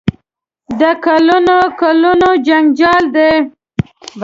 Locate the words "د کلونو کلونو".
0.79-2.29